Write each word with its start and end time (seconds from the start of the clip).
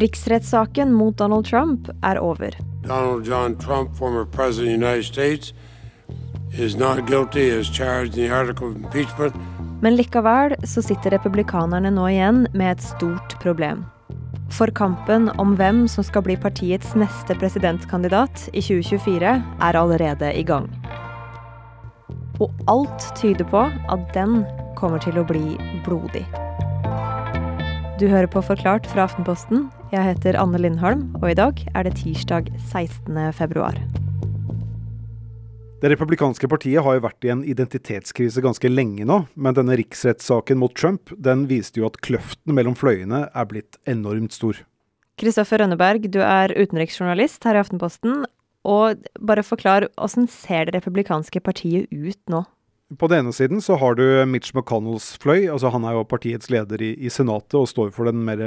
Riksrettssaken 0.00 0.92
mot 0.92 1.18
Donald 1.18 1.46
Trump 1.46 1.88
er 2.02 2.18
over. 2.18 2.56
Donald 2.82 3.26
John 3.26 3.56
Trump, 3.56 3.96
former 3.96 4.24
president 4.24 4.72
of 4.72 4.80
the 4.80 4.86
United 4.86 5.04
States, 5.04 5.54
is 6.52 6.76
not 6.76 7.06
guilty 7.06 7.50
as 7.50 7.68
charged 7.68 8.16
in 8.16 8.28
the 8.28 8.34
article 8.34 8.68
of 8.68 8.76
impeachment. 8.76 9.34
Men 9.82 9.96
likevel 9.96 10.54
så 10.64 10.82
sitter 10.82 11.10
republikanerne 11.10 11.92
nå 11.92 12.08
igjen 12.08 12.46
med 12.52 12.78
et 12.78 12.82
stort 12.84 13.36
problem. 13.44 13.84
For 14.50 14.72
kampen 14.72 15.28
om 15.38 15.54
hvem 15.60 15.84
som 15.88 16.04
skal 16.04 16.24
bli 16.24 16.36
partiets 16.40 16.96
neste 16.96 17.36
presidentkandidat 17.36 18.48
i 18.52 18.64
2024, 18.64 19.36
er 19.60 19.82
allerede 19.84 20.32
i 20.32 20.42
gang. 20.42 20.72
Og 22.40 22.48
alt 22.72 23.12
tyder 23.20 23.44
på 23.44 23.68
at 23.68 24.12
den 24.16 24.46
kommer 24.80 24.98
til 25.04 25.20
å 25.20 25.28
bli 25.28 25.58
blodig. 25.84 26.24
Du 28.00 28.06
hører 28.08 28.30
på 28.32 28.40
Forklart 28.40 28.86
fra 28.88 29.02
Aftenposten. 29.04 29.66
Jeg 29.92 30.00
heter 30.00 30.38
Anne 30.40 30.56
Lindholm, 30.56 31.02
og 31.18 31.26
i 31.28 31.34
dag 31.36 31.58
er 31.76 31.84
det 31.84 31.98
tirsdag 31.98 32.46
16. 32.70 33.18
februar. 33.36 33.76
Det 35.82 35.90
republikanske 35.92 36.48
partiet 36.48 36.80
har 36.80 36.96
jo 36.96 37.02
vært 37.04 37.26
i 37.28 37.32
en 37.34 37.42
identitetskrise 37.44 38.40
ganske 38.40 38.70
lenge 38.72 39.04
nå, 39.04 39.18
men 39.36 39.58
denne 39.58 39.76
riksrettssaken 39.82 40.56
mot 40.62 40.72
Trump 40.72 41.12
den 41.20 41.44
viste 41.50 41.82
jo 41.82 41.90
at 41.90 42.00
kløften 42.00 42.56
mellom 42.56 42.78
fløyene 42.78 43.26
er 43.28 43.50
blitt 43.50 43.76
enormt 43.84 44.32
stor. 44.32 44.62
Kristoffer 45.20 45.60
Rønneberg, 45.60 46.08
du 46.08 46.22
er 46.24 46.56
utenriksjournalist 46.56 47.44
her 47.44 47.58
i 47.58 47.64
Aftenposten. 47.66 48.24
Og 48.64 49.04
bare 49.20 49.44
forklar, 49.44 49.90
åssen 50.00 50.24
ser 50.24 50.70
det 50.70 50.78
republikanske 50.78 51.44
partiet 51.44 51.92
ut 51.92 52.32
nå? 52.32 52.46
På 52.98 53.06
den 53.06 53.22
ene 53.22 53.32
siden 53.32 53.60
så 53.62 53.76
har 53.78 53.94
du 53.94 54.02
Mitch 54.26 54.50
McConnells 54.56 55.12
fløy. 55.22 55.46
altså 55.46 55.70
Han 55.70 55.84
er 55.86 55.94
jo 55.94 56.06
partiets 56.10 56.50
leder 56.50 56.82
i, 56.82 56.94
i 56.98 57.10
Senatet 57.12 57.54
og 57.54 57.68
står 57.70 57.92
for 57.94 58.10
den 58.10 58.24
mer 58.26 58.42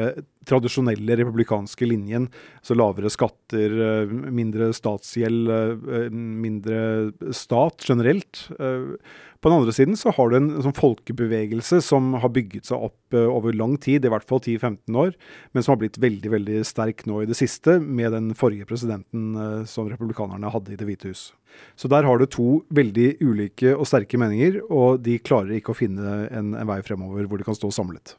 tradisjonelle 0.48 1.18
republikanske 1.20 1.88
linjen. 1.88 2.30
Så 2.62 2.78
lavere 2.78 3.12
skatter, 3.12 3.76
eh, 3.88 4.14
mindre 4.32 4.72
statsgjeld, 4.74 5.50
eh, 5.50 6.10
mindre 6.10 7.34
stat 7.34 7.84
generelt. 7.88 8.50
Eh, 8.60 8.98
på 9.42 9.50
den 9.50 9.60
andre 9.60 9.74
siden 9.76 9.98
så 10.00 10.14
har 10.16 10.30
du 10.30 10.38
en 10.38 10.62
sånn 10.64 10.76
folkebevegelse 10.76 11.82
som 11.84 12.14
har 12.14 12.30
bygget 12.30 12.66
seg 12.66 12.80
opp 12.80 13.14
over 13.14 13.52
lang 13.52 13.76
tid, 13.78 14.06
i 14.06 14.10
hvert 14.10 14.24
fall 14.24 14.40
10-15 14.40 14.96
år, 14.96 15.14
men 15.52 15.62
som 15.62 15.74
har 15.74 15.82
blitt 15.82 16.00
veldig 16.00 16.32
veldig 16.32 16.64
sterk 16.64 17.04
nå 17.06 17.22
i 17.22 17.26
det 17.26 17.36
siste, 17.36 17.76
med 17.84 18.14
den 18.14 18.34
forrige 18.34 18.66
presidenten 18.66 19.68
som 19.68 19.90
republikanerne 19.90 20.50
hadde 20.50 20.72
i 20.72 20.78
Det 20.78 20.88
hvite 20.88 21.12
hus. 21.12 21.34
Så 21.76 21.90
der 21.90 22.04
har 22.04 22.18
du 22.18 22.26
to 22.26 22.64
veldig 22.72 23.20
ulike 23.20 23.76
og 23.76 23.86
sterke 23.86 24.18
meninger, 24.18 24.62
og 24.72 25.04
de 25.04 25.20
klarer 25.20 25.60
ikke 25.60 25.76
å 25.76 25.78
finne 25.78 26.30
en, 26.32 26.56
en 26.56 26.68
vei 26.68 26.82
fremover 26.82 27.28
hvor 27.28 27.38
de 27.38 27.44
kan 27.44 27.58
stå 27.60 27.70
samlet. 27.70 28.16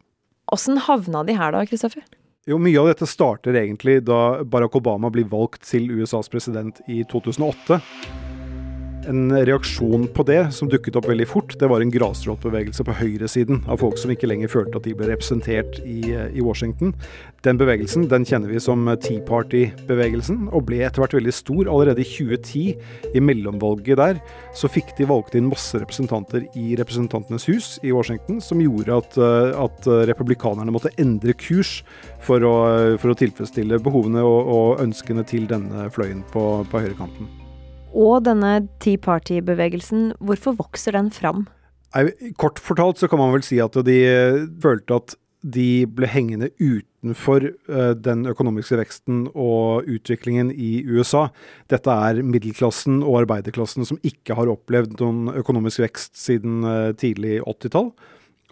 Åssen 0.52 0.78
havna 0.78 1.24
de 1.24 1.36
her 1.38 1.54
da, 1.54 1.64
Kristoffer? 1.66 2.04
Jo, 2.46 2.58
Mye 2.60 2.76
av 2.80 2.90
dette 2.90 3.08
starter 3.08 3.56
egentlig 3.56 4.02
da 4.04 4.44
Barack 4.44 4.76
Obama 4.76 5.08
blir 5.12 5.28
valgt 5.30 5.64
til 5.70 5.88
USAs 5.96 6.28
president 6.28 6.82
i 6.92 7.00
2008. 7.08 7.80
En 9.10 9.28
reaksjon 9.44 10.06
på 10.16 10.24
det 10.24 10.38
som 10.56 10.68
dukket 10.72 10.96
opp 10.96 11.08
veldig 11.10 11.26
fort, 11.28 11.54
det 11.60 11.68
var 11.68 11.82
en 11.84 11.92
grasrotbevegelse 11.92 12.86
på 12.86 12.94
høyresiden 12.96 13.60
av 13.68 13.82
folk 13.82 13.98
som 14.00 14.12
ikke 14.14 14.30
lenger 14.30 14.48
følte 14.52 14.80
at 14.80 14.86
de 14.86 14.94
ble 14.96 15.10
representert 15.10 15.76
i, 15.84 16.14
i 16.14 16.44
Washington. 16.44 16.94
Den 17.44 17.60
bevegelsen 17.60 18.06
den 18.08 18.24
kjenner 18.24 18.48
vi 18.48 18.62
som 18.64 18.88
Tea 19.04 19.20
Party-bevegelsen, 19.28 20.48
og 20.48 20.64
ble 20.70 20.80
etter 20.86 21.04
hvert 21.04 21.18
veldig 21.18 21.36
stor. 21.36 21.68
Allerede 21.68 22.00
i 22.00 22.08
2010, 22.08 22.64
i 23.12 23.24
mellomvalget 23.24 24.00
der, 24.00 24.22
så 24.56 24.72
fikk 24.72 24.94
de 24.96 25.10
valgt 25.10 25.36
inn 25.36 25.50
masse 25.52 25.76
representanter 25.82 26.48
i 26.56 26.72
Representantenes 26.80 27.48
hus 27.52 27.74
i 27.84 27.92
Washington, 27.92 28.40
som 28.40 28.64
gjorde 28.64 29.02
at, 29.02 29.20
at 29.60 29.92
republikanerne 30.08 30.72
måtte 30.72 30.94
endre 30.96 31.36
kurs 31.36 31.82
for 32.24 32.40
å, 32.48 32.56
for 32.96 33.12
å 33.12 33.20
tilfredsstille 33.20 33.82
behovene 33.84 34.24
og, 34.24 34.40
og, 34.48 34.84
ønskene 34.84 35.26
til 35.28 35.48
denne 35.50 35.90
fløyen 35.92 36.24
på, 36.32 36.64
på 36.72 36.86
høyrekanten. 36.86 37.43
Og 37.94 38.24
denne 38.26 38.64
Tea 38.82 38.98
Party-bevegelsen, 38.98 40.12
hvorfor 40.18 40.56
vokser 40.58 40.96
den 40.98 41.12
fram? 41.14 41.46
Kort 42.42 42.58
fortalt 42.58 42.98
så 42.98 43.06
kan 43.06 43.20
man 43.22 43.30
vel 43.36 43.44
si 43.46 43.60
at 43.62 43.76
de 43.86 43.98
følte 44.62 44.98
at 44.98 45.14
de 45.44 45.84
ble 45.92 46.08
hengende 46.08 46.48
utenfor 46.56 47.50
uh, 47.68 47.92
den 47.92 48.24
økonomiske 48.30 48.78
veksten 48.80 49.26
og 49.30 49.88
utviklingen 49.90 50.50
i 50.50 50.78
USA. 50.88 51.28
Dette 51.70 51.92
er 51.92 52.22
middelklassen 52.24 53.02
og 53.04 53.20
arbeiderklassen 53.24 53.84
som 53.86 54.00
ikke 54.06 54.36
har 54.38 54.50
opplevd 54.50 54.96
noen 55.02 55.34
økonomisk 55.36 55.84
vekst 55.84 56.16
siden 56.18 56.64
uh, 56.64 56.92
tidlig 56.96 57.42
80-tall 57.44 57.92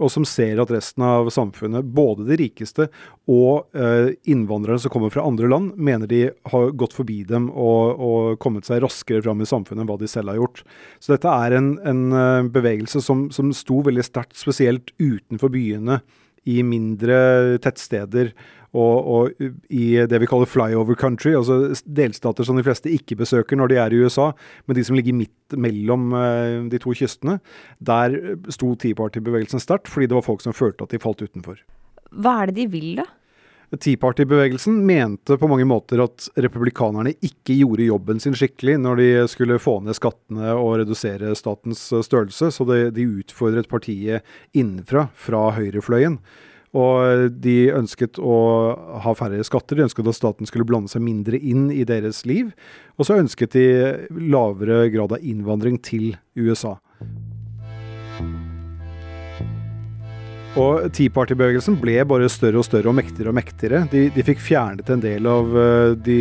og 0.02 0.10
som 0.12 0.26
ser 0.28 0.60
at 0.62 0.72
resten 0.74 1.04
av 1.06 1.30
samfunnet, 1.32 1.86
både 1.94 2.26
de 2.28 2.38
rikeste 2.40 2.88
og 3.30 3.68
eh, 3.78 4.12
innvandrere 4.30 4.82
som 4.82 4.92
kommer 4.92 5.12
fra 5.14 5.24
andre 5.26 5.50
land, 5.50 5.76
mener 5.76 6.10
de 6.10 6.24
har 6.52 6.74
gått 6.78 6.96
forbi 6.96 7.22
dem 7.28 7.48
og, 7.50 8.02
og, 8.02 8.40
kommet 8.42 8.66
seg 8.68 8.82
raskere 8.82 9.22
fram 9.24 9.42
i 9.42 9.48
samfunnet 9.48 9.84
enn 9.84 9.90
hva 9.90 9.98
de 10.00 10.10
selv 10.10 10.32
har 10.32 10.40
gjort. 10.40 10.64
Så 11.02 11.14
dette 11.14 11.36
er 11.46 11.58
en, 11.58 11.74
en 11.86 12.02
eh, 12.10 12.50
bevegelse 12.52 13.02
som, 13.04 13.28
som 13.34 13.54
sto 13.56 13.82
veldig 13.86 14.04
sterkt, 14.06 14.36
spesielt 14.40 14.94
utenfor 15.00 15.52
byene, 15.54 16.02
i 16.48 16.62
mindre 16.66 17.58
tettsteder 17.62 18.32
og, 18.72 19.08
og, 19.12 19.48
i 19.68 19.84
det 20.08 20.20
vi 20.22 20.28
kaller 20.28 20.48
flyover 20.48 20.96
country, 20.96 21.34
altså 21.36 21.74
delstater 21.84 22.46
som 22.48 22.56
de 22.56 22.64
fleste 22.64 22.88
ikke 22.92 23.18
besøker 23.20 23.58
når 23.60 23.68
de 23.68 23.78
er 23.82 23.92
i 23.92 24.00
USA, 24.00 24.30
men 24.64 24.78
de 24.78 24.84
som 24.86 24.96
ligger 24.96 25.16
midt 25.18 25.56
mellom 25.60 26.14
uh, 26.16 26.64
de 26.72 26.80
to 26.80 26.94
kystene, 26.96 27.36
der 27.84 28.16
sto 28.52 28.72
Tea 28.80 28.96
Party-bevegelsen 28.96 29.60
sterkt, 29.60 29.92
fordi 29.92 30.08
det 30.08 30.16
var 30.16 30.24
folk 30.24 30.44
som 30.44 30.56
følte 30.56 30.88
at 30.88 30.94
de 30.94 31.02
falt 31.02 31.20
utenfor. 31.20 31.60
Hva 32.12 32.38
er 32.40 32.52
det 32.52 32.62
de 32.62 32.70
vil, 32.72 32.94
da? 33.02 33.06
Tea 33.80 33.96
Party-bevegelsen 33.96 34.82
mente 34.86 35.38
på 35.40 35.48
mange 35.48 35.64
måter 35.64 36.02
at 36.04 36.26
republikanerne 36.36 37.14
ikke 37.24 37.56
gjorde 37.56 37.86
jobben 37.86 38.20
sin 38.20 38.36
skikkelig 38.36 38.76
når 38.82 39.00
de 39.00 39.08
skulle 39.32 39.56
få 39.62 39.78
ned 39.80 39.96
skattene 39.96 40.52
og 40.52 40.82
redusere 40.82 41.32
statens 41.38 41.86
størrelse, 42.04 42.50
så 42.52 42.66
de, 42.68 42.90
de 42.92 43.08
utfordret 43.22 43.70
partiet 43.70 44.26
innenfra, 44.52 45.06
fra 45.16 45.46
høyrefløyen. 45.56 46.18
Og 46.72 47.32
de 47.44 47.56
ønsket 47.76 48.20
å 48.20 48.36
ha 49.04 49.12
færre 49.16 49.44
skatter, 49.44 49.76
de 49.76 49.86
ønsket 49.88 50.08
at 50.08 50.16
staten 50.16 50.48
skulle 50.48 50.68
blande 50.68 50.92
seg 50.92 51.04
mindre 51.04 51.36
inn 51.36 51.66
i 51.72 51.84
deres 51.88 52.24
liv. 52.28 52.52
Og 52.96 53.08
så 53.08 53.20
ønsket 53.20 53.56
de 53.56 53.66
lavere 54.32 54.86
grad 54.92 55.16
av 55.16 55.24
innvandring 55.32 55.80
til 55.84 56.14
USA. 56.36 56.78
Og 60.60 60.90
Tea 60.92 61.08
Party-bevegelsen 61.08 61.78
ble 61.80 61.94
bare 62.04 62.26
større 62.28 62.60
og 62.60 62.66
større 62.66 62.90
og 62.90 62.96
mektigere 62.98 63.30
og 63.30 63.36
mektigere. 63.38 63.86
De, 63.88 64.02
de 64.12 64.24
fikk 64.26 64.42
fjernet 64.44 64.90
en 64.92 65.00
del 65.00 65.24
av 65.28 65.54
eh, 65.56 65.94
de, 65.96 66.18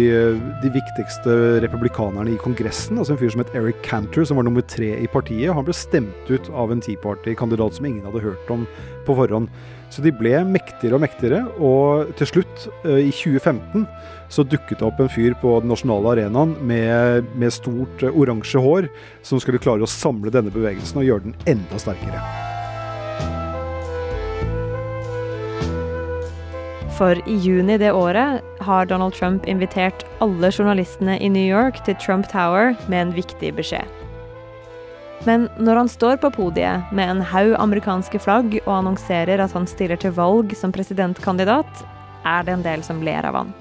de, 0.62 0.72
viktigste 0.72 1.36
republikanerne 1.66 2.32
i 2.32 2.40
Kongressen. 2.40 3.02
altså 3.02 3.18
En 3.18 3.20
fyr 3.20 3.34
som 3.34 3.44
het 3.44 3.52
Eric 3.60 3.82
Cantor, 3.84 4.24
som 4.24 4.40
var 4.40 4.48
nummer 4.48 4.64
tre 4.64 4.94
i 5.04 5.10
partiet. 5.12 5.52
Han 5.52 5.68
ble 5.68 5.76
stemt 5.76 6.32
ut 6.32 6.48
av 6.56 6.72
en 6.72 6.84
Tea 6.84 7.00
Party-kandidat 7.04 7.76
som 7.76 7.90
ingen 7.90 8.08
hadde 8.08 8.24
hørt 8.24 8.54
om 8.56 8.64
på 9.04 9.18
forhånd. 9.20 9.52
Så 9.92 10.00
de 10.06 10.14
ble 10.16 10.38
mektigere 10.48 10.96
og 10.96 11.04
mektigere, 11.04 11.42
og 11.60 12.14
til 12.16 12.30
slutt, 12.30 12.70
eh, 12.86 13.02
i 13.10 13.12
2015, 13.12 13.84
så 14.32 14.48
dukket 14.48 14.80
det 14.80 14.88
opp 14.88 15.04
en 15.04 15.12
fyr 15.12 15.36
på 15.42 15.58
den 15.60 15.74
nasjonale 15.74 16.16
arenaen 16.16 16.56
med, 16.64 17.28
med 17.36 17.52
stort 17.52 18.08
eh, 18.08 18.16
oransje 18.16 18.64
hår, 18.64 18.88
som 19.28 19.44
skulle 19.44 19.60
klare 19.60 19.84
å 19.84 19.92
samle 19.92 20.32
denne 20.32 20.56
bevegelsen 20.56 21.04
og 21.04 21.10
gjøre 21.10 21.28
den 21.28 21.38
enda 21.58 21.84
sterkere. 21.84 22.61
For 27.02 27.18
i 27.26 27.36
juni 27.42 27.80
det 27.82 27.96
året 27.98 28.44
har 28.62 28.86
Donald 28.86 29.16
Trump 29.18 29.48
invitert 29.50 30.04
alle 30.22 30.52
journalistene 30.54 31.16
i 31.18 31.32
New 31.34 31.48
York 31.50 31.80
til 31.88 31.98
Trump 31.98 32.28
Tower 32.30 32.76
med 32.94 33.00
en 33.00 33.14
viktig 33.16 33.50
beskjed. 33.58 33.90
Men 35.26 35.48
når 35.58 35.80
han 35.82 35.90
står 35.90 36.22
på 36.22 36.30
podiet 36.36 36.94
med 36.94 37.10
en 37.10 37.26
haug 37.26 37.56
amerikanske 37.58 38.22
flagg 38.22 38.54
og 38.68 38.72
annonserer 38.76 39.42
at 39.42 39.58
han 39.58 39.66
stiller 39.66 39.98
til 39.98 40.14
valg 40.14 40.54
som 40.58 40.74
presidentkandidat, 40.78 41.84
er 42.22 42.46
det 42.46 42.54
en 42.60 42.70
del 42.70 42.86
som 42.86 43.02
ler 43.02 43.26
av 43.26 43.40
han. 43.40 43.52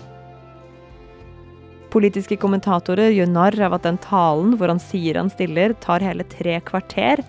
Politiske 1.97 2.37
kommentatorer 2.45 3.09
gjør 3.09 3.33
narr 3.33 3.57
av 3.65 3.81
at 3.81 3.89
den 3.89 3.97
talen 4.05 4.59
hvor 4.61 4.69
han 4.69 4.85
sier 4.85 5.17
han 5.17 5.33
stiller, 5.33 5.73
tar 5.81 6.05
hele 6.05 6.29
tre 6.29 6.61
kvarter, 6.61 7.25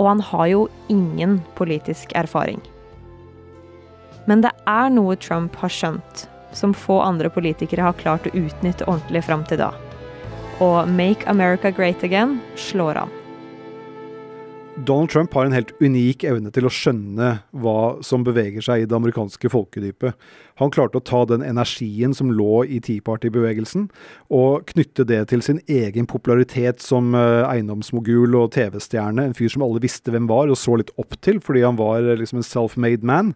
og 0.00 0.14
han 0.14 0.28
har 0.32 0.48
jo 0.56 0.68
ingen 0.88 1.42
politisk 1.60 2.16
erfaring. 2.16 2.71
Men 4.26 4.44
det 4.44 4.52
er 4.70 4.92
noe 4.94 5.16
Trump 5.18 5.56
har 5.62 5.72
skjønt, 5.72 6.26
som 6.54 6.76
få 6.76 7.00
andre 7.02 7.30
politikere 7.32 7.88
har 7.88 7.98
klart 7.98 8.28
å 8.28 8.36
utnytte 8.36 8.86
ordentlig 8.86 9.24
fram 9.26 9.42
til 9.48 9.62
da. 9.64 9.72
Og 10.60 10.86
'Make 10.88 11.26
America 11.26 11.70
Great 11.70 12.02
Again' 12.02 12.38
slår 12.56 12.96
an. 13.06 13.18
Donald 14.76 15.10
Trump 15.10 15.34
har 15.34 15.44
en 15.44 15.52
helt 15.52 15.72
unik 15.80 16.24
evne 16.24 16.50
til 16.54 16.64
å 16.64 16.70
skjønne 16.72 17.26
hva 17.60 18.02
som 18.04 18.22
beveger 18.24 18.64
seg 18.64 18.82
i 18.82 18.86
det 18.88 18.96
amerikanske 18.96 19.50
folkedypet. 19.52 20.16
Han 20.62 20.72
klarte 20.72 20.96
å 20.96 21.04
ta 21.04 21.26
den 21.28 21.44
energien 21.44 22.14
som 22.16 22.32
lå 22.32 22.64
i 22.64 22.80
Tea 22.80 23.04
Party-bevegelsen, 23.04 23.90
og 24.32 24.64
knytte 24.72 25.04
det 25.04 25.28
til 25.28 25.44
sin 25.44 25.60
egen 25.68 26.08
popularitet 26.08 26.80
som 26.80 27.12
eh, 27.14 27.44
eiendomsmogul 27.50 28.38
og 28.40 28.54
TV-stjerne. 28.56 29.28
En 29.28 29.36
fyr 29.36 29.52
som 29.52 29.66
alle 29.66 29.82
visste 29.84 30.14
hvem 30.14 30.30
var 30.30 30.48
og 30.48 30.56
så 30.56 30.78
litt 30.80 30.94
opp 30.96 31.20
til, 31.20 31.42
fordi 31.44 31.66
han 31.66 31.76
var 31.76 32.08
liksom 32.16 32.40
en 32.40 32.48
self-made 32.48 33.04
man. 33.04 33.34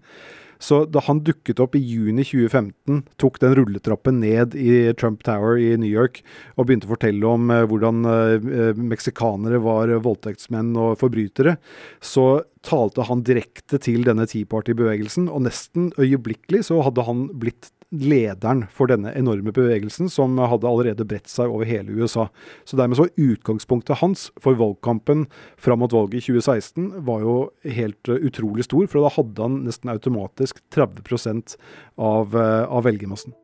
Så 0.63 0.85
da 0.89 1.03
han 1.07 1.23
dukket 1.27 1.61
opp 1.63 1.77
i 1.77 1.83
juni 1.83 2.25
2015, 2.25 3.03
tok 3.21 3.39
den 3.43 3.57
rulletrappen 3.59 4.21
ned 4.23 4.57
i 4.59 4.93
Trump 4.99 5.23
Tower 5.27 5.61
i 5.61 5.75
New 5.81 5.91
York 5.91 6.23
og 6.57 6.69
begynte 6.69 6.89
å 6.89 6.95
fortelle 6.95 7.29
om 7.29 7.51
eh, 7.53 7.65
hvordan 7.69 8.11
eh, 8.11 8.81
meksikanere 8.81 9.61
var 9.65 9.93
voldtektsmenn 10.05 10.75
og 10.81 10.99
forbrytere, 11.01 11.57
så 12.01 12.43
talte 12.67 13.07
han 13.07 13.23
direkte 13.27 13.79
til 13.83 14.07
denne 14.07 14.27
Tea 14.29 14.49
Party-bevegelsen, 14.49 15.29
og 15.31 15.45
nesten 15.47 15.93
øyeblikkelig 16.01 16.65
så 16.71 16.81
hadde 16.87 17.05
han 17.07 17.29
blitt 17.39 17.71
lederen 17.95 18.65
for 18.73 18.91
denne 18.91 19.13
enorme 19.17 19.53
bevegelsen, 19.55 20.11
som 20.11 20.37
hadde 20.39 20.69
allerede 20.69 21.07
bredt 21.09 21.31
seg 21.31 21.53
over 21.53 21.69
hele 21.69 21.95
USA. 21.95 22.29
Så 22.65 22.79
dermed 22.79 22.99
så 22.99 23.09
utgangspunktet 23.15 24.01
hans 24.03 24.29
for 24.43 24.59
valgkampen 24.59 25.27
fram 25.61 25.83
mot 25.85 25.95
valget 25.95 26.21
i 26.21 26.27
2016 26.33 26.93
var 27.07 27.25
jo 27.25 27.39
helt 27.79 28.11
uh, 28.11 28.19
utrolig 28.19 28.67
stor, 28.67 28.87
for 28.91 29.07
da 29.07 29.15
hadde 29.17 29.49
han 29.49 29.63
nesten 29.67 29.93
automatisk 29.93 30.63
30 30.75 31.59
av, 31.97 32.35
uh, 32.35 32.65
av 32.67 32.87
velgermassen. 32.87 33.35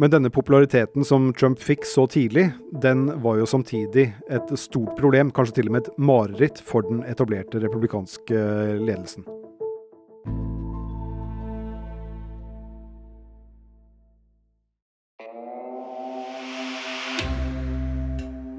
Men 0.00 0.12
denne 0.14 0.30
populariteten 0.32 1.04
som 1.04 1.28
Trump 1.36 1.60
fikk 1.60 1.84
så 1.84 2.06
tidlig, 2.08 2.46
den 2.82 3.04
var 3.20 3.36
jo 3.36 3.48
samtidig 3.48 4.06
et 4.32 4.54
stort 4.56 4.94
problem, 4.96 5.28
kanskje 5.36 5.58
til 5.60 5.68
og 5.68 5.76
med 5.76 5.84
et 5.84 6.00
mareritt 6.00 6.62
for 6.64 6.88
den 6.88 7.04
etablerte 7.04 7.60
republikanske 7.60 8.46
ledelsen. 8.80 9.28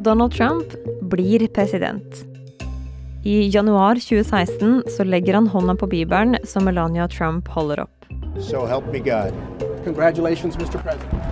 Donald 0.03 0.33
Trump 0.33 0.68
blir 1.01 1.48
president. 1.48 2.25
I 3.24 3.50
januar 3.50 3.95
2016 3.95 4.83
så 4.88 5.03
legger 5.03 5.33
han 5.33 5.48
hånda 5.48 5.75
på 5.75 5.88
bibelen 5.88 6.38
som 6.44 6.65
Melania 6.65 7.07
Trump 7.07 7.48
holder 7.48 7.83
opp. 7.83 8.06
So. 8.39 8.65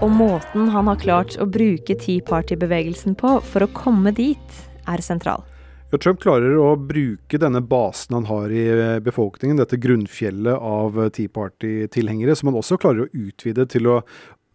Og 0.01 0.11
måten 0.11 0.69
han 0.69 0.91
har 0.91 1.01
klart 1.01 1.39
å 1.41 1.47
bruke 1.49 1.97
Tea 1.97 2.21
Party-bevegelsen 2.21 3.17
på 3.17 3.39
for 3.41 3.65
å 3.65 3.71
komme 3.73 4.13
dit, 4.13 4.61
er 4.85 5.01
sentral. 5.01 5.41
Ja, 5.89 5.97
Trump 5.97 6.21
klarer 6.21 6.53
å 6.61 6.75
bruke 6.77 7.41
denne 7.41 7.63
basen 7.65 8.19
han 8.19 8.29
har 8.29 8.53
i 8.53 8.67
befolkningen, 9.01 9.57
dette 9.57 9.81
grunnfjellet 9.81 10.61
av 10.61 11.07
Tea 11.17 11.33
Party-tilhengere, 11.33 12.37
som 12.37 12.51
han 12.51 12.61
også 12.61 12.77
klarer 12.77 13.07
å 13.07 13.25
utvide 13.25 13.65
til 13.73 13.89
å 13.89 14.03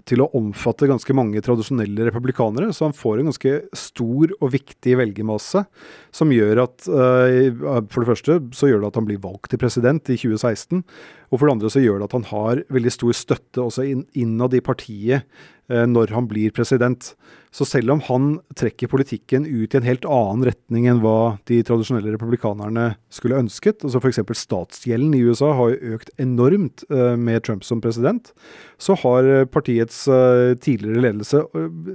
til 0.09 0.21
å 0.21 0.29
omfatte 0.37 0.89
ganske 0.89 1.17
mange 1.17 1.41
tradisjonelle 1.45 2.09
republikanere, 2.09 2.71
så 2.77 2.89
han 2.89 2.97
får 2.97 3.21
en 3.21 3.31
ganske 3.31 3.55
stor 3.79 4.35
og 4.39 4.53
viktig 4.53 4.99
velgermasse, 5.01 5.65
som 6.15 6.33
gjør 6.35 6.65
at 6.67 6.89
uh, 6.91 7.85
For 7.89 8.03
det 8.03 8.11
første 8.11 8.39
så 8.57 8.69
gjør 8.69 8.85
det 8.85 8.93
at 8.93 9.01
han 9.01 9.09
blir 9.09 9.23
valgt 9.23 9.53
til 9.53 9.63
president 9.63 10.13
i 10.13 10.19
2016, 10.21 10.85
og 11.33 11.39
for 11.39 11.49
det 11.49 11.57
andre 11.57 11.73
så 11.73 11.83
gjør 11.83 12.01
det 12.01 12.11
at 12.11 12.17
han 12.19 12.29
har 12.31 12.63
veldig 12.77 12.95
stor 12.95 13.17
støtte 13.17 13.65
også 13.65 13.87
innad 13.89 14.55
i 14.55 14.63
partiet 14.65 15.25
når 15.69 16.11
han 16.13 16.27
blir 16.29 16.53
president. 16.53 17.15
Så 17.55 17.63
selv 17.69 17.93
om 17.95 18.01
han 18.09 18.25
trekker 18.59 18.91
politikken 18.91 19.45
ut 19.47 19.75
i 19.75 19.79
en 19.79 19.87
helt 19.87 20.07
annen 20.11 20.43
retning 20.49 20.89
enn 20.91 20.99
hva 21.05 21.37
de 21.47 21.61
tradisjonelle 21.63 22.17
republikanerne 22.17 22.89
skulle 23.15 23.39
ønsket, 23.39 23.85
altså 23.87 24.01
f.eks. 24.01 24.19
statsgjelden 24.41 25.15
i 25.15 25.21
USA 25.23 25.53
har 25.55 25.71
jo 25.71 25.95
økt 25.95 26.11
enormt 26.19 26.83
uh, 26.91 27.15
med 27.15 27.45
Trump 27.47 27.63
som 27.63 27.79
president, 27.85 28.33
så 28.83 28.97
har 29.05 29.47
partiets 29.55 30.01
uh, 30.11 30.57
tidligere 30.59 31.05
ledelse 31.05 31.45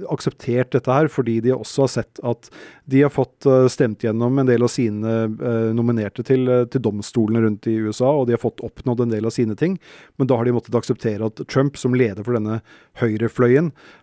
akseptert 0.08 0.72
dette 0.72 0.96
her, 0.96 1.10
fordi 1.12 1.36
de 1.44 1.52
også 1.52 1.84
har 1.84 1.92
sett 1.98 2.22
at 2.24 2.48
de 2.90 3.04
har 3.04 3.12
fått 3.12 3.44
stemt 3.70 4.02
gjennom 4.02 4.40
en 4.40 4.48
del 4.48 4.64
av 4.66 4.70
sine 4.72 5.12
nominerte 5.76 6.24
til, 6.26 6.48
til 6.72 6.82
domstolene 6.82 7.44
rundt 7.44 7.68
i 7.70 7.76
USA, 7.84 8.08
og 8.08 8.26
de 8.26 8.34
har 8.34 8.42
fått 8.42 8.64
oppnådd 8.66 9.04
en 9.04 9.12
del 9.12 9.28
av 9.28 9.34
sine 9.36 9.54
ting, 9.60 9.76
men 10.18 10.30
da 10.30 10.40
har 10.40 10.48
de 10.48 10.56
måttet 10.56 10.74
akseptere 10.74 11.28
at 11.28 11.44
Trump 11.52 11.78
som 11.78 11.94
leder 11.94 12.26
for 12.26 12.34
denne 12.34 12.58
høyrefløyen 12.98 13.59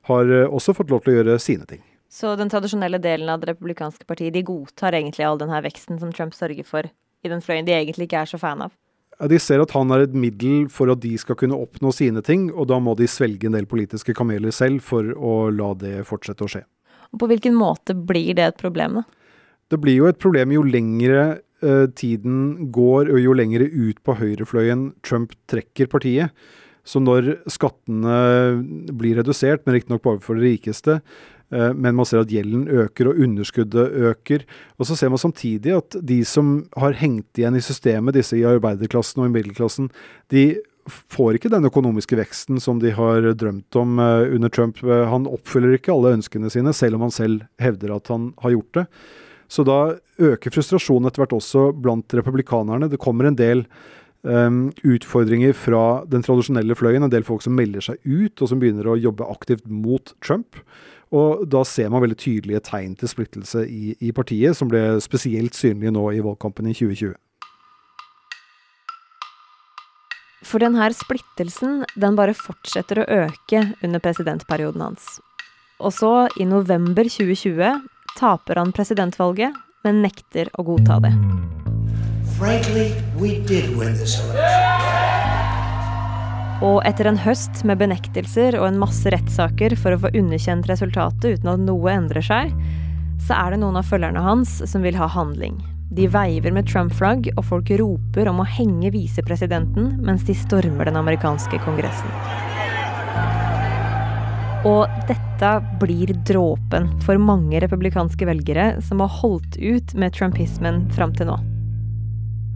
har 0.09 0.33
også 0.47 0.75
fått 0.77 0.93
lov 0.93 1.03
til 1.03 1.15
å 1.15 1.17
gjøre 1.19 1.39
sine 1.41 1.65
ting. 1.69 1.81
Så 2.07 2.35
den 2.39 2.51
tradisjonelle 2.51 3.01
delen 3.03 3.29
av 3.29 3.41
det 3.41 3.51
republikanske 3.51 4.07
partiet 4.07 4.35
de 4.35 4.45
godtar 4.47 4.95
egentlig 4.95 5.25
all 5.27 5.39
denne 5.41 5.59
veksten 5.65 5.99
som 5.99 6.13
Trump 6.15 6.35
sørger 6.37 6.67
for 6.67 6.87
i 6.87 7.31
den 7.31 7.43
fløyen 7.43 7.67
de 7.67 7.75
egentlig 7.75 8.07
ikke 8.07 8.21
er 8.23 8.31
så 8.31 8.39
fan 8.39 8.63
av? 8.63 8.75
Ja, 9.17 9.27
de 9.31 9.39
ser 9.41 9.63
at 9.63 9.73
han 9.73 9.91
er 9.93 10.05
et 10.05 10.15
middel 10.15 10.67
for 10.69 10.91
at 10.93 11.01
de 11.01 11.15
skal 11.17 11.37
kunne 11.39 11.57
oppnå 11.57 11.91
sine 11.95 12.21
ting, 12.25 12.51
og 12.53 12.69
da 12.69 12.77
må 12.79 12.93
de 12.97 13.09
svelge 13.09 13.49
en 13.49 13.57
del 13.57 13.65
politiske 13.69 14.13
kameler 14.17 14.53
selv 14.53 14.83
for 14.85 15.09
å 15.17 15.49
la 15.49 15.71
det 15.79 16.03
fortsette 16.07 16.45
å 16.45 16.51
skje. 16.53 16.63
Og 17.13 17.21
På 17.23 17.29
hvilken 17.31 17.55
måte 17.57 17.95
blir 17.97 18.35
det 18.37 18.45
et 18.51 18.61
problem, 18.61 19.01
da? 19.01 19.05
Det 19.67 19.79
blir 19.81 19.97
jo 19.97 20.07
et 20.07 20.19
problem 20.21 20.53
jo 20.53 20.61
lengre 20.63 21.41
eh, 21.65 21.87
tiden 21.97 22.69
går, 22.71 23.09
og 23.11 23.19
jo 23.19 23.33
lengre 23.35 23.65
ut 23.67 23.99
på 24.05 24.15
høyrefløyen 24.21 24.91
Trump 25.03 25.33
trekker 25.49 25.89
partiet. 25.91 26.31
Så 26.87 27.01
når 27.03 27.33
skattene 27.51 28.19
blir 28.95 29.19
redusert, 29.19 29.65
men 29.65 29.75
riktignok 29.75 30.05
bare 30.05 30.21
for 30.23 30.39
de 30.39 30.53
rikeste, 30.53 31.01
eh, 31.51 31.73
men 31.75 31.97
man 31.97 32.07
ser 32.07 32.23
at 32.23 32.31
gjelden 32.31 32.63
øker 32.85 33.11
og 33.11 33.19
underskuddet 33.25 33.99
øker. 34.11 34.47
Og 34.79 34.87
så 34.87 34.95
ser 34.95 35.11
man 35.11 35.21
samtidig 35.21 35.75
at 35.75 35.99
de 35.99 36.21
som 36.27 36.61
har 36.79 36.95
hengt 37.01 37.39
igjen 37.39 37.59
i 37.59 37.65
systemet, 37.65 38.15
disse 38.15 38.39
i 38.39 38.47
arbeiderklassen 38.47 39.23
og 39.23 39.29
i 39.29 39.35
middelklassen, 39.35 39.91
de 40.31 40.47
får 40.87 41.35
ikke 41.35 41.51
den 41.51 41.67
økonomiske 41.67 42.15
veksten 42.15 42.61
som 42.63 42.79
de 42.79 42.93
har 42.95 43.33
drømt 43.35 43.75
om 43.79 43.99
eh, 43.99 44.31
under 44.39 44.53
Trump. 44.53 44.79
Han 44.79 45.27
oppfyller 45.27 45.75
ikke 45.75 45.91
alle 45.91 46.15
ønskene 46.21 46.51
sine, 46.53 46.71
selv 46.71 46.95
om 46.95 47.09
han 47.09 47.15
selv 47.15 47.43
hevder 47.59 47.97
at 47.97 48.13
han 48.13 48.31
har 48.45 48.55
gjort 48.55 48.79
det. 48.79 48.87
Så 49.51 49.63
da 49.67 49.95
øker 50.19 50.51
frustrasjonen 50.51 51.07
etter 51.07 51.23
hvert 51.23 51.35
også 51.37 51.69
blant 51.75 52.15
republikanerne. 52.15 52.89
Det 52.91 52.99
kommer 52.99 53.27
en 53.27 53.39
del 53.39 53.63
um, 54.23 54.67
utfordringer 54.87 55.53
fra 55.57 56.03
den 56.09 56.25
tradisjonelle 56.25 56.77
fløyen. 56.77 57.05
En 57.05 57.13
del 57.13 57.25
folk 57.27 57.45
som 57.45 57.57
melder 57.57 57.83
seg 57.83 58.01
ut, 58.05 58.41
og 58.41 58.51
som 58.51 58.61
begynner 58.61 58.89
å 58.89 58.97
jobbe 58.99 59.27
aktivt 59.29 59.67
mot 59.69 60.13
Trump. 60.25 60.59
Og 61.15 61.45
da 61.47 61.63
ser 61.67 61.91
man 61.91 62.03
veldig 62.03 62.17
tydelige 62.19 62.65
tegn 62.67 62.97
til 62.99 63.11
splittelse 63.11 63.63
i, 63.67 63.95
i 64.03 64.11
partiet, 64.15 64.57
som 64.57 64.71
ble 64.71 64.97
spesielt 65.03 65.55
synlige 65.55 65.93
nå 65.95 66.09
i 66.11 66.23
valgkampen 66.23 66.67
i 66.67 66.75
2020. 66.75 67.15
For 70.47 70.63
denne 70.63 70.87
splittelsen 70.95 71.81
den 71.99 72.17
bare 72.19 72.35
fortsetter 72.37 73.01
å 73.01 73.07
øke 73.25 73.63
under 73.83 74.03
presidentperioden 74.03 74.83
hans. 74.85 75.17
Og 75.83 75.93
så, 75.93 76.13
i 76.39 76.47
november 76.47 77.05
2020, 77.05 77.83
taper 78.17 78.61
han 78.61 78.73
presidentvalget, 78.73 79.55
men 79.85 80.01
nekter 80.05 80.49
å 80.57 80.65
godta 80.65 81.01
det. 81.03 81.13
Frankly, 82.37 82.91
Og 86.61 86.83
etter 86.85 87.07
en 87.09 87.17
høst 87.17 87.63
med 87.65 87.79
benektelser 87.81 88.59
og 88.59 88.67
en 88.67 88.77
masse 88.77 89.09
rettssaker 89.09 89.73
for 89.81 89.95
å 89.95 90.01
få 90.03 90.11
underkjent 90.13 90.69
resultatet 90.69 91.39
uten 91.39 91.49
at 91.49 91.63
noe 91.65 91.89
endrer 91.95 92.21
seg, 92.21 92.53
så 93.25 93.39
er 93.39 93.55
det 93.55 93.59
noen 93.63 93.79
av 93.81 93.89
følgerne 93.89 94.21
hans 94.21 94.53
som 94.69 94.85
vil 94.85 94.99
ha 95.01 95.09
handling. 95.09 95.57
De 95.97 96.05
veiver 96.13 96.53
med 96.53 96.69
Trump-flagg, 96.69 97.31
og 97.33 97.43
folk 97.49 97.73
roper 97.81 98.29
om 98.29 98.43
å 98.43 98.47
henge 98.59 98.93
visepresidenten 98.93 99.95
mens 100.05 100.29
de 100.29 100.37
stormer 100.37 100.85
den 100.85 101.01
amerikanske 101.01 101.57
kongressen. 101.65 102.13
Og 104.69 104.85
dette 105.09 105.53
blir 105.81 106.13
dråpen 106.29 106.91
for 107.01 107.17
mange 107.17 107.65
republikanske 107.65 108.29
velgere 108.29 108.75
som 108.85 109.01
har 109.01 109.21
holdt 109.23 109.57
ut 109.57 109.97
med 109.97 110.13
trumpismen 110.13 110.85
fram 110.93 111.17
til 111.17 111.33
nå. 111.33 111.43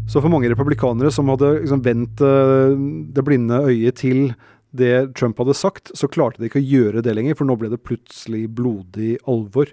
Så 0.09 0.19
for 0.19 0.31
mange 0.31 0.49
republikanere 0.51 1.11
som 1.13 1.29
hadde 1.31 1.53
liksom 1.61 1.83
vendt 1.85 2.21
uh, 2.23 2.73
det 3.15 3.23
blinde 3.25 3.61
øyet 3.69 4.01
til 4.01 4.31
det 4.71 5.11
Trump 5.19 5.39
hadde 5.41 5.55
sagt, 5.57 5.91
så 5.97 6.07
klarte 6.11 6.39
de 6.39 6.47
ikke 6.47 6.61
å 6.61 6.69
gjøre 6.69 7.03
det 7.03 7.15
lenger, 7.17 7.35
for 7.35 7.47
nå 7.47 7.57
ble 7.59 7.71
det 7.73 7.81
plutselig 7.83 8.45
blodig 8.55 9.17
alvor. 9.29 9.71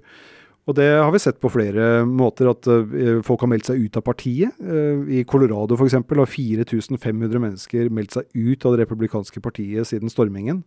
Og 0.68 0.76
det 0.76 0.88
har 0.98 1.08
vi 1.14 1.20
sett 1.22 1.38
på 1.40 1.50
flere 1.52 2.04
måter, 2.04 2.50
at 2.50 2.68
uh, 2.68 3.20
folk 3.24 3.44
har 3.44 3.52
meldt 3.54 3.70
seg 3.70 3.86
ut 3.86 3.98
av 3.98 4.04
partiet. 4.04 4.58
Uh, 4.60 5.06
I 5.20 5.24
Colorado 5.28 5.78
f.eks. 5.78 5.96
har 6.02 6.32
4500 6.34 7.44
mennesker 7.46 7.92
meldt 7.94 8.18
seg 8.18 8.28
ut 8.34 8.66
av 8.66 8.74
det 8.74 8.84
republikanske 8.84 9.42
partiet 9.44 9.88
siden 9.88 10.12
stormingen. 10.12 10.64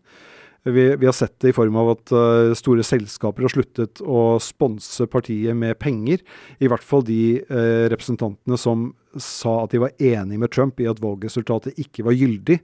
Vi, 0.64 0.96
vi, 0.96 1.06
har 1.06 1.14
sett 1.14 1.40
det 1.42 1.50
i 1.50 1.56
form 1.58 1.78
av 1.82 1.88
at 1.96 2.12
uh, 2.14 2.54
store 2.58 2.84
selskaper 2.86 3.48
har 3.48 3.54
sluttet 3.54 4.02
å 4.06 4.38
sponse 4.44 5.08
partiet 5.10 5.58
med 5.58 5.80
penger. 5.82 6.22
I 6.62 6.70
hvert 6.70 6.86
fall 6.86 7.02
de 7.08 7.42
uh, 7.50 7.90
representantene 7.90 8.60
som 8.62 8.92
sa 9.18 9.64
at 9.64 9.74
de 9.74 9.82
var 9.82 9.96
enig 9.98 10.38
med 10.40 10.54
Trump 10.54 10.78
i 10.80 10.90
at 10.90 11.02
valgresultatet 11.02 11.82
ikke 11.82 12.06
var 12.06 12.14
gyldig. 12.14 12.60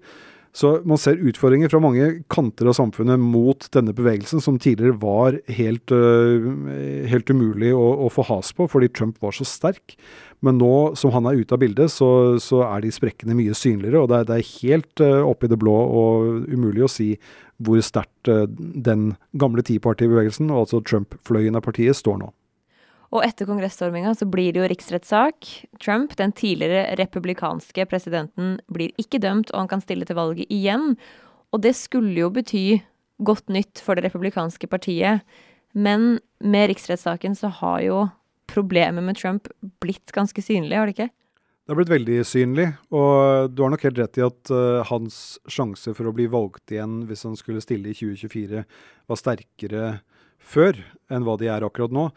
Så 0.58 0.76
man 0.90 0.98
ser 1.02 1.20
utfordringer 1.22 1.70
fra 1.70 1.82
mange 1.82 2.06
kanter 2.34 2.70
av 2.70 2.78
samfunnet 2.78 3.22
mot 3.22 3.66
denne 3.74 3.94
bevegelsen, 3.98 4.42
som 4.42 4.58
tidligere 4.62 4.98
var 5.02 5.42
helt, 5.58 5.90
uh, 5.94 6.48
helt 7.10 7.34
umulig 7.34 7.74
å, 7.74 7.84
å, 8.06 8.14
få 8.14 8.26
has 8.30 8.54
på, 8.58 8.70
fordi 8.70 8.94
Trump 8.94 9.18
var 9.26 9.34
så 9.38 9.46
sterk. 9.46 9.98
Men 10.46 10.60
nå 10.62 10.74
som 11.00 11.14
han 11.16 11.26
er 11.26 11.40
ute 11.42 11.56
av 11.56 11.62
bildet, 11.64 11.90
så, 11.90 12.38
så 12.42 12.62
er 12.68 12.84
de 12.84 12.94
sprekkene 12.94 13.36
mye 13.38 13.56
synligere. 13.58 14.04
Og 14.04 14.12
det 14.12 14.20
er, 14.20 14.28
det 14.30 14.36
er 14.38 14.50
helt 14.62 15.04
uh, 15.04 15.22
oppe 15.26 15.48
i 15.48 15.52
det 15.52 15.58
blå 15.62 15.74
og 15.74 16.50
umulig 16.52 16.86
å 16.86 16.92
si 16.92 17.14
hvor 17.66 17.82
sterkt 17.82 18.30
uh, 18.30 18.46
den 18.48 19.16
gamle 19.42 19.66
Tea 19.66 19.82
Party-bevegelsen, 19.82 20.52
og 20.54 20.68
altså 20.68 20.84
Trump-fløyen 20.86 21.58
av 21.58 21.66
partiet, 21.66 21.98
står 21.98 22.22
nå. 22.22 22.30
Og 23.16 23.24
etter 23.24 23.48
kongressstorminga 23.48 24.12
så 24.20 24.28
blir 24.30 24.52
det 24.52 24.62
jo 24.62 24.68
riksrettssak. 24.70 25.48
Trump, 25.82 26.14
den 26.20 26.34
tidligere 26.36 26.98
republikanske 27.00 27.88
presidenten, 27.90 28.58
blir 28.74 28.92
ikke 29.00 29.22
dømt, 29.24 29.54
og 29.54 29.64
han 29.64 29.72
kan 29.72 29.84
stille 29.84 30.06
til 30.06 30.20
valget 30.20 30.52
igjen. 30.54 30.98
Og 31.56 31.64
det 31.64 31.74
skulle 31.80 32.18
jo 32.20 32.30
bety 32.36 32.82
godt 33.24 33.48
nytt 33.50 33.82
for 33.82 33.98
det 33.98 34.06
republikanske 34.10 34.68
partiet. 34.70 35.24
Men 35.74 36.20
med 36.44 36.70
riksrettssaken 36.74 37.38
så 37.38 37.50
har 37.62 37.80
jo 37.86 38.04
problemet 38.50 39.04
med 39.06 39.18
Trump 39.20 39.50
blitt 39.84 40.14
ganske 40.16 40.42
synlig, 40.44 40.78
har 40.78 40.90
det 40.90 40.98
ikke? 40.98 41.10
Det 41.68 41.74
har 41.74 41.80
blitt 41.82 41.92
veldig 41.92 42.18
synlig, 42.24 42.66
og 42.96 43.52
du 43.52 43.62
har 43.64 43.72
nok 43.74 43.82
helt 43.84 43.98
rett 44.00 44.20
i 44.22 44.24
at 44.24 44.52
uh, 44.56 44.88
hans 44.88 45.38
sjanse 45.52 45.92
for 45.98 46.08
å 46.08 46.14
bli 46.16 46.30
valgt 46.32 46.72
igjen 46.72 47.02
hvis 47.10 47.26
han 47.28 47.36
skulle 47.36 47.64
stille 47.64 47.92
i 47.92 47.98
2024, 47.98 48.64
var 49.12 49.20
sterkere 49.20 49.88
før 50.40 50.80
enn 51.12 51.28
hva 51.28 51.36
de 51.42 51.50
er 51.52 51.66
akkurat 51.68 51.92
nå 51.92 52.08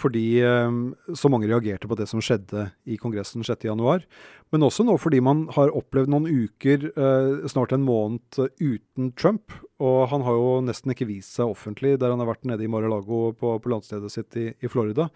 fordi 0.00 0.40
eh, 0.40 0.70
så 1.14 1.30
mange 1.32 1.48
reagerte 1.50 1.88
på 1.90 1.96
det 1.98 2.06
som 2.10 2.22
skjedde 2.24 2.68
i 2.88 2.98
Kongressen 3.00 3.44
6.1. 3.46 4.06
Men 4.52 4.66
også 4.66 4.86
nå 4.86 4.96
fordi 5.00 5.20
man 5.24 5.46
har 5.56 5.72
opplevd 5.76 6.12
noen 6.12 6.28
uker, 6.30 6.90
eh, 6.90 7.48
snart 7.50 7.74
en 7.76 7.84
måned, 7.86 8.38
uten 8.60 9.12
Trump. 9.18 9.52
Og 9.80 10.10
han 10.10 10.24
har 10.26 10.36
jo 10.36 10.48
nesten 10.64 10.92
ikke 10.92 11.08
vist 11.08 11.38
seg 11.38 11.48
offentlig 11.48 11.94
der 12.00 12.12
han 12.12 12.20
har 12.20 12.28
vært 12.28 12.44
nede 12.48 12.66
i 12.66 12.68
Mar-a-Lago 12.68 13.30
på, 13.32 13.54
på, 13.62 13.70
landstedet 13.72 14.10
sitt 14.12 14.36
i, 14.36 14.50
i, 14.60 14.68
Florida. 14.68 15.06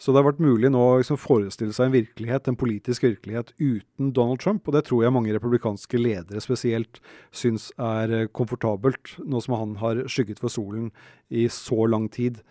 Så 0.00 0.12
det 0.12 0.20
har 0.20 0.26
vært 0.28 0.42
mulig 0.44 0.68
nå 0.72 0.80
å 0.80 0.98
liksom 1.00 1.16
forestille 1.20 1.72
seg 1.76 1.88
en 1.88 1.94
virkelighet, 1.94 2.48
en 2.48 2.58
politisk 2.60 3.06
virkelighet 3.06 3.54
uten 3.56 4.12
Donald 4.16 4.42
Trump. 4.44 4.68
Og 4.68 4.76
det 4.76 4.84
tror 4.88 5.06
jeg 5.06 5.14
mange 5.16 5.32
republikanske 5.36 6.00
ledere 6.00 6.42
spesielt 6.44 7.00
syns 7.32 7.70
er 7.80 8.12
eh, 8.16 8.26
komfortabelt, 8.28 9.16
nå 9.24 9.40
som 9.44 9.56
han 9.56 9.78
har 9.80 10.04
skygget 10.12 10.42
for 10.42 10.52
solen 10.52 10.90
i 11.32 11.46
så 11.52 11.88
lang 11.88 12.10
tid. 12.12 12.42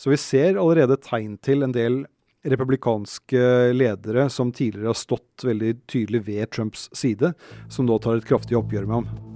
Så 0.00 0.14
vi 0.14 0.20
ser 0.20 0.56
allerede 0.56 0.96
tegn 1.04 1.36
til 1.44 1.66
en 1.66 1.76
del 1.76 2.06
republikanske 2.48 3.42
ledere 3.76 4.30
som 4.32 4.52
tidligere 4.56 4.94
har 4.94 4.96
stått 4.96 5.44
veldig 5.44 5.74
tydelig 5.90 6.24
ved 6.24 6.48
Trumps 6.56 6.88
side, 6.96 7.34
som 7.68 7.84
nå 7.84 8.00
tar 8.00 8.16
et 8.16 8.28
kraftig 8.28 8.56
oppgjør 8.56 8.88
med 8.88 9.02
ham. 9.02 9.29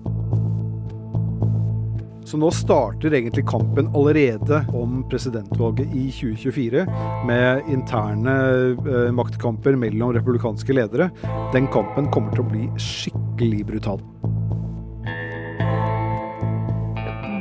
Så 2.24 2.38
nå 2.40 2.48
starter 2.56 3.12
egentlig 3.12 3.44
kampen 3.48 3.90
allerede 3.96 4.62
om 4.72 5.02
presidentvalget 5.10 5.92
i 5.92 6.06
2024, 6.08 6.86
med 7.28 7.68
interne 7.68 8.36
eh, 8.72 9.10
maktkamper 9.12 9.76
mellom 9.76 10.14
republikanske 10.16 10.72
ledere. 10.72 11.10
Den 11.52 11.68
kampen 11.72 12.08
kommer 12.14 12.32
til 12.32 12.46
å 12.46 12.48
bli 12.48 12.64
skikkelig 12.80 13.66
brutal. 13.68 14.00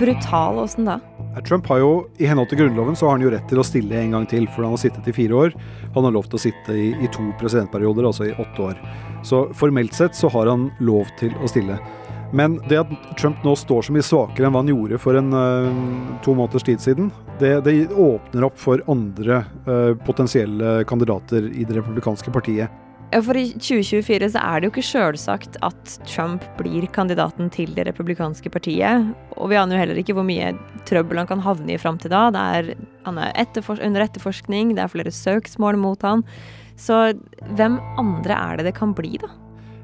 Brutal 0.03 0.59
åssen 0.65 0.91
da? 0.91 0.99
Trump 1.47 1.65
har 1.71 1.79
jo, 1.81 1.91
I 2.21 2.27
henhold 2.29 2.51
til 2.51 2.59
Grunnloven 2.59 2.97
så 2.99 3.07
har 3.07 3.15
han 3.15 3.23
jo 3.23 3.31
rett 3.33 3.47
til 3.49 3.61
å 3.61 3.65
stille 3.65 3.97
en 3.97 4.13
gang 4.13 4.27
til, 4.29 4.45
for 4.51 4.67
han 4.67 4.75
har 4.75 4.83
sittet 4.83 5.07
i 5.09 5.15
fire 5.15 5.39
år. 5.47 5.55
Han 5.95 6.05
har 6.05 6.13
lov 6.13 6.27
til 6.27 6.37
å 6.37 6.43
sitte 6.43 6.75
i, 6.77 6.91
i 6.93 7.09
to 7.13 7.31
presidentperioder, 7.39 8.05
altså 8.05 8.27
i 8.27 8.35
åtte 8.35 8.67
år. 8.67 8.83
Så 9.25 9.47
formelt 9.57 9.95
sett 9.97 10.19
så 10.19 10.29
har 10.35 10.51
han 10.51 10.67
lov 10.83 11.09
til 11.17 11.33
å 11.39 11.49
stille. 11.49 11.79
Men 12.33 12.57
det 12.69 12.79
at 12.81 12.93
Trump 13.19 13.43
nå 13.45 13.53
står 13.57 13.87
så 13.87 13.93
mye 13.93 14.05
svakere 14.05 14.47
enn 14.47 14.55
hva 14.55 14.63
han 14.63 14.71
gjorde 14.71 14.99
for 15.01 15.17
en 15.19 15.33
uh, 15.37 15.67
to 16.25 16.33
måneders 16.33 16.65
tid 16.65 16.81
siden, 16.81 17.11
det, 17.39 17.59
det 17.67 17.75
åpner 17.93 18.47
opp 18.47 18.57
for 18.57 18.81
andre 18.89 19.43
uh, 19.67 19.93
potensielle 20.07 20.79
kandidater 20.89 21.51
i 21.53 21.67
det 21.67 21.77
republikanske 21.77 22.33
partiet. 22.33 22.73
Ja, 23.13 23.19
For 23.21 23.37
i 23.37 23.45
2024 23.53 24.31
så 24.33 24.41
er 24.41 24.61
det 24.61 24.65
jo 24.65 24.73
ikke 24.73 24.85
sjølsagt 24.87 25.59
at 25.61 25.91
Trump 26.09 26.45
blir 26.57 26.87
kandidaten 26.95 27.51
til 27.53 27.69
det 27.77 27.85
republikanske 27.91 28.49
partiet. 28.49 29.11
Og 29.37 29.51
vi 29.51 29.59
aner 29.59 29.77
jo 29.77 29.83
heller 29.83 30.01
ikke 30.01 30.15
hvor 30.17 30.25
mye 30.25 30.49
trøbbel 30.89 31.21
han 31.21 31.29
kan 31.29 31.43
havne 31.45 31.75
i 31.75 31.77
fram 31.81 32.01
til 32.01 32.09
da. 32.13 32.25
Er, 32.33 32.73
han 33.05 33.21
er 33.21 33.35
etterfor 33.45 33.77
under 33.85 34.07
etterforskning, 34.07 34.73
det 34.73 34.87
er 34.87 34.93
flere 34.95 35.13
søksmål 35.13 35.77
mot 35.83 36.01
han. 36.01 36.25
Så 36.81 37.11
hvem 37.53 37.77
andre 38.01 38.33
er 38.39 38.57
det 38.57 38.71
det 38.71 38.77
kan 38.79 38.97
bli, 38.97 39.19
da? 39.21 39.29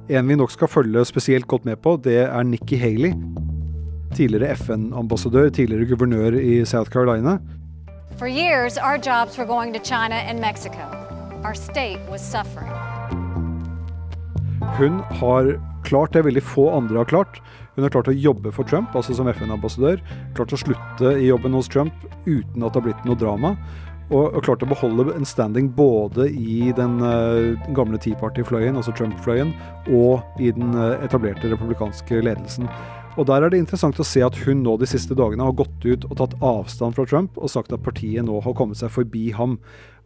En 0.10 0.26
vi 0.26 0.34
nok 0.34 0.50
skal 0.50 0.68
følge 0.68 1.04
spesielt 1.06 1.46
godt 1.48 1.66
med 1.70 1.76
på, 1.86 1.92
det 2.02 2.16
er 2.24 2.44
Nikki 2.44 2.80
Haley. 2.82 3.12
Tidligere 4.18 4.56
FN-ambassadør, 4.56 5.50
tidligere 5.54 5.86
guvernør 5.86 6.40
i 6.40 6.66
South 6.66 6.90
Carolina. 6.90 7.38
For 8.18 8.26
years, 8.26 8.78
our 8.78 8.98
jobs 8.98 9.38
were 9.38 9.46
going 9.46 9.72
to 9.76 9.80
China 9.80 10.16
and 10.16 10.40
Mexico. 10.40 10.82
Our 11.46 11.54
state 11.54 12.00
was 12.10 12.22
suffering. 12.22 12.74
Hun 14.80 15.00
har 15.22 15.54
klart 15.84 16.14
det 16.14 16.26
veldig 16.26 16.44
få 16.44 16.66
andre 16.74 16.98
har 16.98 17.06
klart. 17.06 17.38
Hun 17.76 17.86
har 17.86 17.94
klart 17.94 18.10
å 18.10 18.18
jobbe 18.18 18.52
for 18.52 18.66
Trump, 18.66 18.96
altså 18.96 19.14
som 19.14 19.30
FN-ambassadør. 19.30 20.02
Klart 20.34 20.58
å 20.58 20.60
slutte 20.60 21.14
i 21.20 21.30
jobben 21.30 21.54
hos 21.54 21.70
Trump 21.70 21.94
uten 22.26 22.66
at 22.66 22.74
det 22.74 22.82
har 22.82 22.88
blitt 22.90 23.06
noe 23.06 23.20
drama. 23.20 23.54
Og, 24.10 24.34
og 24.34 24.42
klart 24.42 24.64
å 24.66 24.70
beholde 24.70 25.12
en 25.14 25.28
standing 25.28 25.68
både 25.78 26.26
i 26.34 26.72
den 26.74 26.98
uh, 27.04 27.54
gamle 27.78 28.00
Tea 28.02 28.18
Party-fløyen, 28.18 28.80
altså 28.80 28.94
Trump-fløyen, 28.98 29.52
og 29.94 30.42
i 30.42 30.50
den 30.56 30.74
uh, 30.74 30.98
etablerte 31.06 31.52
republikanske 31.52 32.24
ledelsen. 32.26 32.66
Og 33.20 33.28
Der 33.28 33.44
er 33.44 33.52
det 33.52 33.60
interessant 33.60 34.00
å 34.00 34.08
se 34.08 34.22
at 34.24 34.38
hun 34.46 34.62
nå 34.64 34.78
de 34.80 34.88
siste 34.88 35.16
dagene 35.18 35.44
har 35.44 35.56
gått 35.58 35.86
ut 35.86 36.06
og 36.08 36.18
tatt 36.22 36.36
avstand 36.46 36.96
fra 36.96 37.06
Trump 37.10 37.38
og 37.38 37.52
sagt 37.52 37.74
at 37.76 37.84
partiet 37.84 38.24
nå 38.26 38.38
har 38.46 38.56
kommet 38.56 38.80
seg 38.80 38.94
forbi 38.96 39.30
ham. 39.36 39.58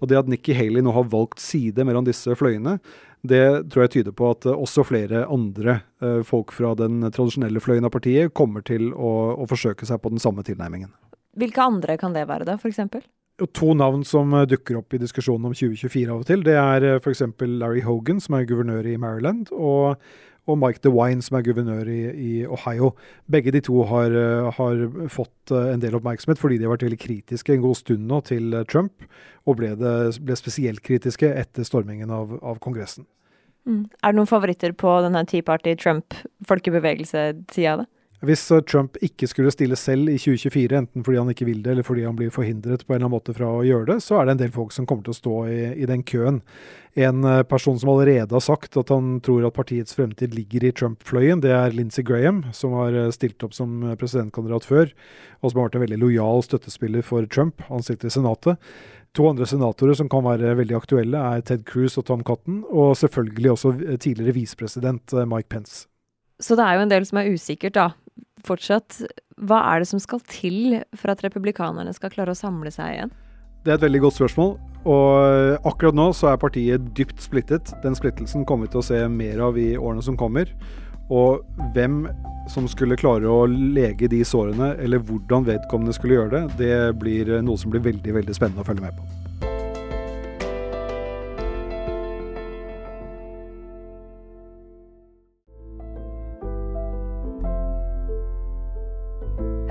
Og 0.01 0.10
Det 0.10 0.17
at 0.17 0.31
Nikki 0.31 0.55
Haley 0.57 0.81
nå 0.83 0.91
har 0.95 1.12
valgt 1.12 1.43
side 1.43 1.86
mellom 1.86 2.07
disse 2.07 2.33
fløyene, 2.36 2.79
det 3.24 3.69
tror 3.72 3.86
jeg 3.86 3.93
tyder 3.98 4.15
på 4.17 4.33
at 4.33 4.48
eh, 4.50 4.57
også 4.65 4.83
flere 4.83 5.24
andre 5.31 5.77
eh, 6.03 6.19
folk 6.27 6.51
fra 6.51 6.74
den 6.75 7.05
tradisjonelle 7.07 7.62
fløyen 7.63 7.88
av 7.88 7.93
partiet 7.93 8.33
kommer 8.36 8.65
til 8.67 8.89
å, 8.91 9.13
å 9.39 9.48
forsøke 9.48 9.88
seg 9.88 10.01
på 10.03 10.12
den 10.12 10.19
samme 10.19 10.43
tilnærmingen. 10.43 10.91
Hvilke 11.39 11.63
andre 11.63 11.95
kan 12.01 12.17
det 12.17 12.25
være, 12.27 12.50
da, 12.50 12.57
f.eks.? 12.60 12.81
To 13.41 13.73
navn 13.73 14.03
som 14.05 14.33
eh, 14.37 14.45
dukker 14.49 14.77
opp 14.81 14.93
i 14.93 15.01
diskusjonen 15.01 15.49
om 15.49 15.55
2024 15.57 16.11
av 16.11 16.21
og 16.21 16.27
til, 16.29 16.43
det 16.45 16.59
er 16.59 16.99
f.eks. 16.99 17.25
Larry 17.41 17.81
Hogan, 17.81 18.21
som 18.21 18.37
er 18.37 18.45
guvernør 18.49 18.85
i 18.91 18.99
Maryland, 19.01 19.49
og 19.51 19.97
og 20.47 20.59
Mike 20.59 20.81
DeWine, 20.83 21.23
som 21.23 21.37
er 21.37 21.45
guvernør 21.45 21.87
i, 21.87 22.01
i 22.11 22.31
Ohio. 22.45 22.91
Begge 23.31 23.53
de 23.55 23.61
to 23.63 23.83
har, 23.87 24.11
eh, 24.11 24.49
har, 24.57 24.83
fått 25.11 25.51
eh, 25.51 25.71
en 25.73 25.83
del 25.83 25.95
oppmerksomhet 25.95 26.39
fordi 26.39 26.57
de 26.59 26.67
har 26.67 26.73
vært 26.75 26.87
veldig 26.89 26.99
kritiske 26.99 27.55
en 27.55 27.63
god 27.63 27.79
stund 27.79 28.07
nå 28.09 28.19
til 28.27 28.53
eh, 28.53 28.65
Trump, 28.67 29.05
og 29.47 29.59
ble, 29.61 29.71
det, 29.79 29.95
ble 30.19 30.37
spesielt 30.39 30.83
kritiske 30.83 31.29
etter 31.31 31.67
stormingen 31.67 32.11
av, 32.11 32.35
av 32.43 32.59
Kongressen. 32.63 33.07
Mm. 33.63 33.85
Er 34.03 34.11
det 34.11 34.19
noen 34.19 34.27
favoritter 34.27 34.75
på 34.75 34.97
denne 35.05 35.23
Tea 37.55 37.77
det? 37.79 37.87
Hvis 38.24 38.46
Trump 38.72 38.96
ikke 39.03 39.27
skulle 39.27 39.51
stille 39.51 39.75
selv 39.75 40.08
i 40.08 40.15
2024, 40.15 40.77
enten 40.77 41.03
fordi 41.03 41.18
han 41.20 41.32
ikke 41.34 41.48
vil 41.50 41.60
det, 41.63 41.74
eller 41.74 41.84
fordi 41.84 42.06
han 42.08 42.15
blir 42.15 42.32
forhindret 42.32 42.86
på 42.86 42.94
en 42.94 42.96
eller 42.96 43.10
annen 43.10 43.18
måte 43.18 43.36
fra 43.36 43.50
å 43.51 43.65
gjøre 43.68 43.89
det, 43.89 43.98
så 44.06 44.15
er 44.15 44.30
det 44.30 44.36
en 44.38 44.42
del 44.46 44.53
folk 44.56 44.72
som 44.72 44.88
kommer 44.88 45.03
til 45.03 45.12
å 45.12 45.18
stå 45.18 45.34
i, 45.51 45.58
i 45.84 45.89
den 45.89 46.06
køen. 46.08 46.39
En 46.96 47.25
eh, 47.27 47.42
person 47.44 47.75
som 47.82 47.89
allerede 47.92 48.32
har 48.32 48.44
sagt 48.46 48.77
at 48.80 48.94
han 48.94 49.18
tror 49.25 49.44
at 49.44 49.58
partiets 49.58 49.98
fremtid 49.98 50.38
ligger 50.38 50.63
i 50.63 50.72
Trump-fløyen, 50.72 51.42
det 51.44 51.51
er 51.51 51.75
Lindsey 51.75 52.06
Graham, 52.08 52.46
som 52.56 52.77
har 52.80 52.96
eh, 52.96 53.12
stilt 53.12 53.44
opp 53.44 53.58
som 53.58 53.82
eh, 53.84 53.98
presidentkandidat 54.00 54.70
før, 54.70 54.94
og 55.42 55.51
som 55.51 55.60
har 55.60 55.68
vært 55.68 55.80
en 55.82 55.84
veldig 55.84 56.00
lojal 56.06 56.46
støttespiller 56.48 57.03
for 57.03 57.27
Trump. 57.27 57.65
Han 57.68 57.84
sitter 57.84 58.08
i 58.08 58.13
Senatet. 58.15 58.62
To 59.20 59.27
andre 59.30 59.46
senatorer 59.50 60.00
som 60.00 60.08
kan 60.10 60.24
være 60.24 60.56
veldig 60.62 60.77
aktuelle, 60.80 61.20
er 61.20 61.44
Ted 61.44 61.68
Cruz 61.68 62.00
og 62.00 62.08
Tom 62.08 62.24
Cotton, 62.24 62.63
og 62.72 62.96
selvfølgelig 63.01 63.51
også 63.51 63.74
tidligere 64.00 64.39
visepresident 64.39 65.12
Mike 65.27 65.51
Pence. 65.51 65.89
Så 66.42 66.56
det 66.58 66.65
er 66.65 66.80
jo 66.80 66.88
en 66.88 66.92
del 66.96 67.06
som 67.06 67.20
er 67.22 67.30
usikkert, 67.30 67.75
da 67.77 67.92
fortsatt. 68.47 69.01
Hva 69.41 69.62
er 69.71 69.81
det 69.81 69.89
som 69.89 70.01
skal 70.01 70.21
til 70.29 70.79
for 70.97 71.13
at 71.13 71.23
republikanerne 71.25 71.93
skal 71.95 72.13
klare 72.13 72.35
å 72.35 72.38
samle 72.38 72.71
seg 72.73 72.95
igjen? 72.95 73.13
Det 73.63 73.71
er 73.71 73.79
et 73.79 73.85
veldig 73.85 74.03
godt 74.03 74.19
spørsmål. 74.19 74.55
Og 74.91 75.67
akkurat 75.69 75.95
nå 75.95 76.09
så 76.17 76.33
er 76.33 76.41
partiet 76.41 76.91
dypt 76.97 77.23
splittet. 77.23 77.71
Den 77.85 77.95
splittelsen 77.95 78.43
kommer 78.47 78.67
vi 78.67 78.73
til 78.73 78.83
å 78.83 78.88
se 78.89 79.00
mer 79.07 79.39
av 79.47 79.59
i 79.59 79.73
årene 79.79 80.03
som 80.03 80.19
kommer. 80.19 80.51
Og 81.13 81.43
hvem 81.75 82.03
som 82.51 82.67
skulle 82.67 83.00
klare 83.00 83.31
å 83.31 83.45
lege 83.47 84.09
de 84.12 84.23
sårene, 84.27 84.73
eller 84.83 85.03
hvordan 85.03 85.47
vedkommende 85.47 85.95
skulle 85.95 86.19
gjøre 86.19 86.33
det, 86.35 86.45
det 86.59 86.77
blir 87.00 87.38
noe 87.43 87.59
som 87.59 87.71
blir 87.71 87.83
veldig, 87.85 88.19
veldig 88.19 88.35
spennende 88.35 88.63
å 88.63 88.67
følge 88.67 88.83
med 88.89 89.00
på. 89.00 89.23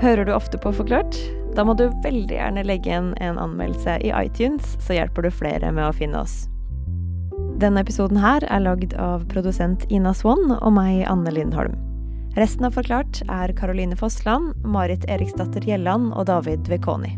Hører 0.03 0.25
du 0.25 0.33
ofte 0.35 0.57
på 0.57 0.73
Forklart? 0.75 1.15
Da 1.55 1.63
må 1.63 1.77
du 1.79 1.85
veldig 2.03 2.35
gjerne 2.35 2.65
legge 2.67 2.89
igjen 2.89 3.13
en 3.23 3.37
anmeldelse 3.39 3.93
i 4.03 4.09
iTunes, 4.11 4.73
så 4.83 4.97
hjelper 4.97 5.23
du 5.23 5.29
flere 5.31 5.69
med 5.71 5.85
å 5.87 5.93
finne 5.95 6.19
oss. 6.19 6.49
Denne 7.61 7.85
episoden 7.85 8.19
her 8.19 8.43
er 8.51 8.65
lagd 8.65 8.97
av 8.99 9.23
produsent 9.31 9.87
Ina 9.87 10.11
Swann 10.11 10.51
og 10.57 10.75
meg, 10.75 11.05
Anne 11.07 11.31
Lindholm. 11.31 11.79
Resten 12.35 12.67
av 12.67 12.75
Forklart 12.75 13.21
er 13.31 13.55
Caroline 13.55 13.95
Fossland, 13.95 14.51
Marit 14.67 15.07
Eriksdatter 15.07 15.63
Gjelland 15.63 16.11
og 16.11 16.27
David 16.27 16.67
Vekoni. 16.67 17.15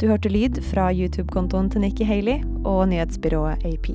Du 0.00 0.08
hørte 0.08 0.32
lyd 0.32 0.62
fra 0.70 0.88
YouTube-kontoen 0.88 1.68
til 1.68 1.84
Nikki 1.84 2.08
Haley 2.08 2.40
og 2.62 2.86
nyhetsbyrået 2.88 3.68
AP. 3.68 3.92